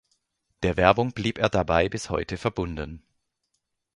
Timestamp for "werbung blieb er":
0.77-1.49